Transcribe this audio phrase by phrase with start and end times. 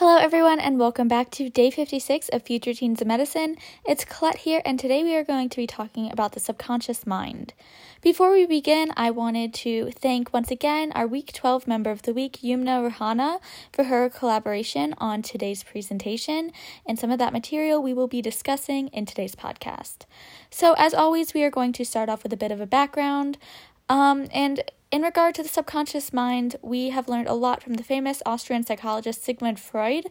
[0.00, 3.56] Hello, everyone, and welcome back to day 56 of Future Teens of Medicine.
[3.84, 7.52] It's Colette here, and today we are going to be talking about the subconscious mind.
[8.00, 12.14] Before we begin, I wanted to thank once again our Week 12 member of the
[12.14, 13.40] week, Yumna Rahana,
[13.74, 16.50] for her collaboration on today's presentation,
[16.86, 20.06] and some of that material we will be discussing in today's podcast.
[20.48, 23.36] So, as always, we are going to start off with a bit of a background.
[23.90, 24.62] Um, and
[24.92, 28.64] in regard to the subconscious mind, we have learned a lot from the famous Austrian
[28.64, 30.06] psychologist Sigmund Freud,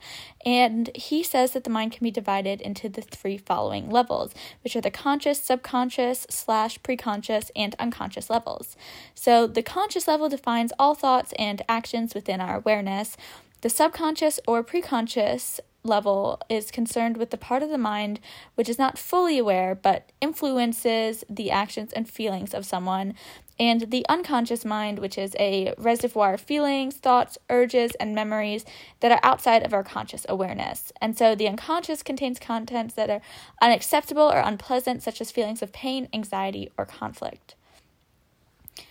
[0.45, 4.75] and he says that the mind can be divided into the three following levels, which
[4.75, 8.75] are the conscious, subconscious, slash preconscious, and unconscious levels.
[9.15, 13.15] So the conscious level defines all thoughts and actions within our awareness.
[13.61, 18.19] The subconscious or preconscious level is concerned with the part of the mind
[18.55, 23.13] which is not fully aware but influences the actions and feelings of someone
[23.59, 28.63] and the unconscious mind, which is a reservoir of feelings, thoughts, urges, and memories
[29.01, 30.93] that are outside of our conscious awareness.
[31.01, 33.21] And so the unconscious contains contents that are
[33.61, 37.55] unacceptable or unpleasant, such as feelings of pain, anxiety, or conflict.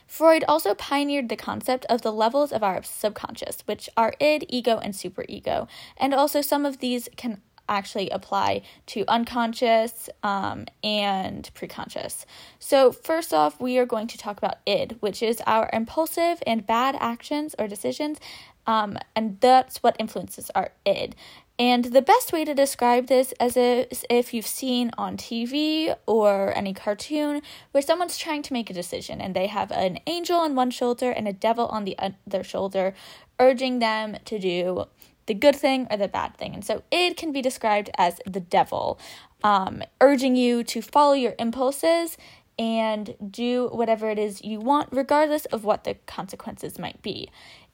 [0.09, 4.79] Freud also pioneered the concept of the levels of our subconscious, which are id, ego,
[4.79, 5.69] and superego.
[5.99, 12.25] And also, some of these can actually apply to unconscious um, and preconscious.
[12.59, 16.67] So, first off, we are going to talk about id, which is our impulsive and
[16.67, 18.19] bad actions or decisions,
[18.67, 21.15] um, and that's what influences our id.
[21.59, 26.73] And the best way to describe this is if you've seen on TV or any
[26.73, 27.43] cartoon
[27.73, 31.11] where someone's trying to make a decision and they have an angel on one shoulder
[31.11, 32.95] and a devil on the other shoulder,
[33.41, 34.85] urging them to do
[35.27, 36.55] the good thing or the bad thing.
[36.55, 38.99] And so it can be described as the devil,
[39.43, 42.17] um, urging you to follow your impulses
[42.59, 47.29] and do whatever it is you want, regardless of what the consequences might be.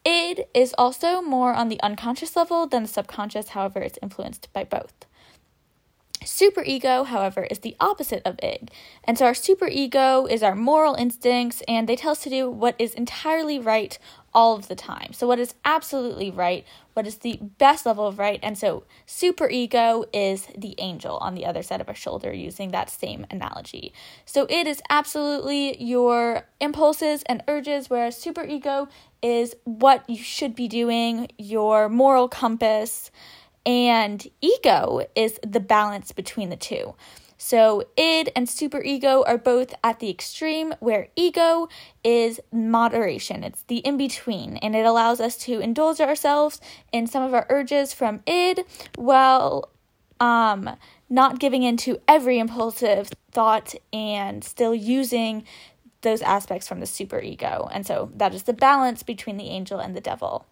[0.04, 4.64] Id is also more on the unconscious level than the subconscious, however, it's influenced by
[4.64, 5.06] both.
[6.24, 8.70] Superego, however, is the opposite of id.
[9.04, 12.74] And so our superego is our moral instincts, and they tell us to do what
[12.78, 13.98] is entirely right
[14.34, 15.12] all of the time.
[15.12, 20.04] So, what is absolutely right, what is the best level of right, and so superego
[20.12, 23.92] is the angel on the other side of our shoulder, using that same analogy.
[24.24, 28.88] So, it is absolutely your impulses and urges, whereas superego
[29.22, 33.10] is what you should be doing, your moral compass,
[33.66, 36.94] and ego is the balance between the two.
[37.36, 41.68] So, id and superego are both at the extreme, where ego
[42.02, 43.42] is moderation.
[43.42, 46.60] It's the in between, and it allows us to indulge ourselves
[46.92, 48.64] in some of our urges from id
[48.96, 49.68] while
[50.20, 50.70] um,
[51.10, 55.44] not giving into every impulsive thought and still using
[56.02, 57.68] those aspects from the superego.
[57.72, 60.46] And so, that is the balance between the angel and the devil.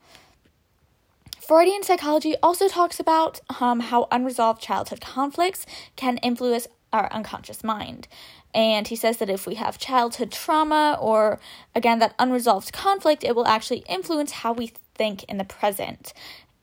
[1.52, 8.08] Freudian psychology also talks about um, how unresolved childhood conflicts can influence our unconscious mind.
[8.54, 11.38] And he says that if we have childhood trauma or,
[11.74, 16.14] again, that unresolved conflict, it will actually influence how we think in the present.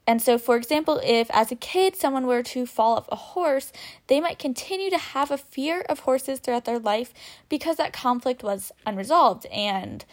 [0.07, 3.71] And so, for example, if as a kid someone were to fall off a horse,
[4.07, 7.13] they might continue to have a fear of horses throughout their life
[7.47, 9.45] because that conflict was unresolved.
[9.51, 10.03] And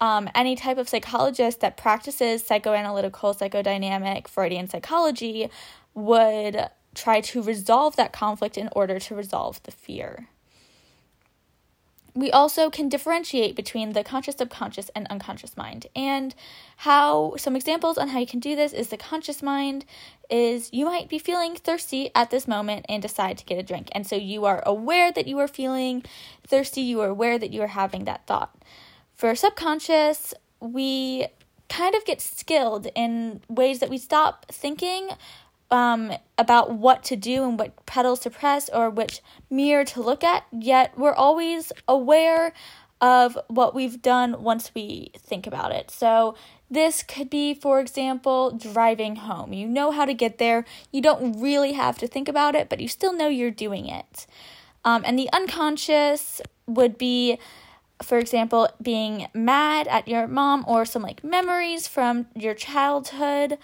[0.00, 5.50] um, any type of psychologist that practices psychoanalytical, psychodynamic, Freudian psychology
[5.94, 10.28] would try to resolve that conflict in order to resolve the fear.
[12.14, 15.86] We also can differentiate between the conscious, subconscious, and unconscious mind.
[15.94, 16.34] And
[16.78, 19.84] how some examples on how you can do this is the conscious mind
[20.30, 23.90] is you might be feeling thirsty at this moment and decide to get a drink.
[23.92, 26.04] And so you are aware that you are feeling
[26.46, 28.56] thirsty, you are aware that you are having that thought.
[29.16, 31.26] For subconscious, we
[31.70, 35.08] kind of get skilled in ways that we stop thinking
[35.70, 40.22] um, about what to do and what pedals to press or which mirror to look
[40.22, 42.52] at, yet we're always aware
[43.00, 45.90] of what we've done once we think about it.
[45.90, 46.36] So,
[46.68, 49.52] this could be, for example, driving home.
[49.52, 52.80] You know how to get there, you don't really have to think about it, but
[52.80, 54.26] you still know you're doing it.
[54.84, 57.38] Um, and the unconscious would be,
[58.02, 63.58] for example, being mad at your mom or some like memories from your childhood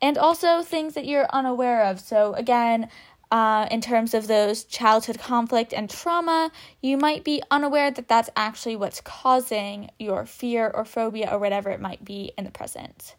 [0.00, 2.00] and also things that you're unaware of.
[2.00, 2.88] So, again,
[3.30, 6.50] uh, in terms of those childhood conflict and trauma,
[6.80, 11.70] you might be unaware that that's actually what's causing your fear or phobia or whatever
[11.70, 13.16] it might be in the present.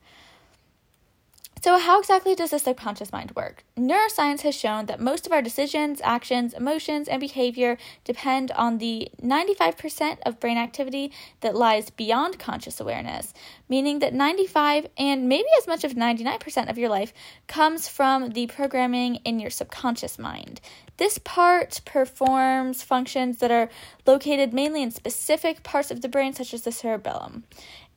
[1.67, 3.65] So, how exactly does the subconscious mind work?
[3.77, 9.09] Neuroscience has shown that most of our decisions, actions, emotions, and behavior depend on the
[9.21, 11.11] 95% of brain activity
[11.41, 13.33] that lies beyond conscious awareness,
[13.67, 17.11] meaning that 95 and maybe as much as 99% of your life
[17.47, 20.61] comes from the programming in your subconscious mind.
[20.97, 23.69] This part performs functions that are
[24.05, 27.43] located mainly in specific parts of the brain, such as the cerebellum.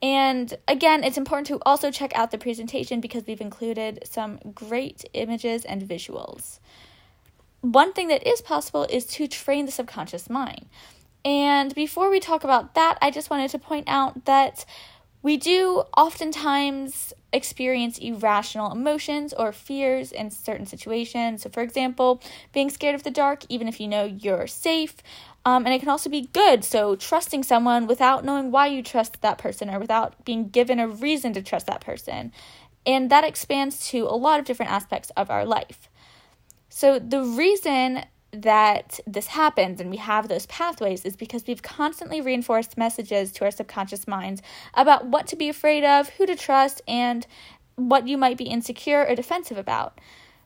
[0.01, 5.03] And again, it's important to also check out the presentation because we've included some great
[5.13, 6.59] images and visuals.
[7.61, 10.67] One thing that is possible is to train the subconscious mind.
[11.23, 14.65] And before we talk about that, I just wanted to point out that
[15.21, 21.43] we do oftentimes experience irrational emotions or fears in certain situations.
[21.43, 22.21] So, for example,
[22.53, 24.97] being scared of the dark, even if you know you're safe,
[25.45, 26.63] um, and it can also be good.
[26.63, 30.87] So, trusting someone without knowing why you trust that person or without being given a
[30.87, 32.31] reason to trust that person.
[32.85, 35.89] And that expands to a lot of different aspects of our life.
[36.69, 42.21] So, the reason that this happens and we have those pathways is because we've constantly
[42.21, 44.41] reinforced messages to our subconscious minds
[44.73, 47.27] about what to be afraid of, who to trust, and
[47.75, 49.99] what you might be insecure or defensive about.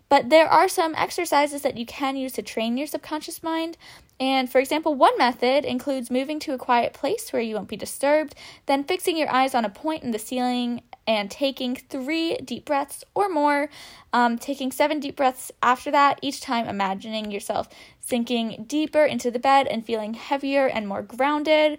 [0.09, 3.77] But there are some exercises that you can use to train your subconscious mind.
[4.19, 7.75] And for example, one method includes moving to a quiet place where you won't be
[7.75, 8.35] disturbed,
[8.65, 13.03] then fixing your eyes on a point in the ceiling and taking three deep breaths
[13.13, 13.69] or more,
[14.13, 17.69] um, taking seven deep breaths after that, each time imagining yourself
[18.01, 21.77] sinking deeper into the bed and feeling heavier and more grounded.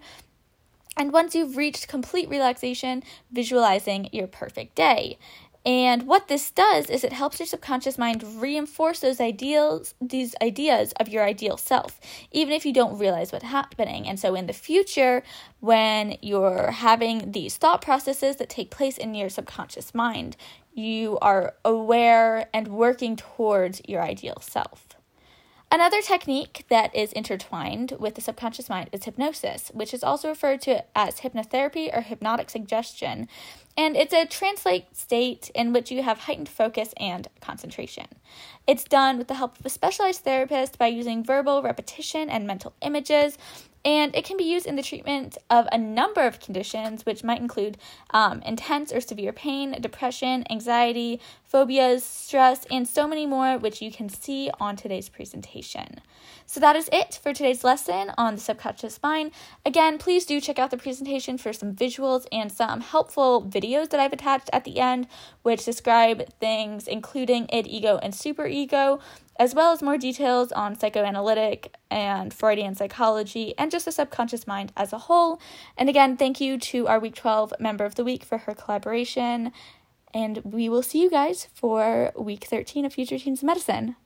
[0.97, 5.19] And once you've reached complete relaxation, visualizing your perfect day.
[5.67, 10.93] And what this does is it helps your subconscious mind reinforce those ideals, these ideas
[10.97, 11.99] of your ideal self,
[12.31, 14.07] even if you don't realize what's happening.
[14.07, 15.23] And so in the future,
[15.59, 20.37] when you're having these thought processes that take place in your subconscious mind,
[20.73, 24.86] you are aware and working towards your ideal self.
[25.69, 30.61] Another technique that is intertwined with the subconscious mind is hypnosis, which is also referred
[30.61, 33.27] to as hypnotherapy or hypnotic suggestion.
[33.75, 38.07] And it's a trancelike state in which you have heightened focus and concentration.
[38.65, 42.73] It's done with the help of a specialized therapist by using verbal repetition and mental
[42.81, 43.37] images,
[43.87, 47.39] and it can be used in the treatment of a number of conditions, which might
[47.39, 47.77] include
[48.09, 53.89] um, intense or severe pain, depression, anxiety, phobias, stress, and so many more, which you
[53.89, 56.01] can see on today's presentation.
[56.45, 59.31] So that is it for today's lesson on the subconscious mind.
[59.65, 64.01] Again, please do check out the presentation for some visuals and some helpful videos that
[64.01, 65.07] I've attached at the end,
[65.43, 68.99] which describe things including id, ego, and superego
[69.39, 74.71] as well as more details on psychoanalytic and Freudian psychology and just the subconscious mind
[74.77, 75.41] as a whole.
[75.77, 79.51] And again, thank you to our Week 12 member of the week for her collaboration.
[80.13, 83.97] And we will see you guys for Week 13 of Future Teens Medicine.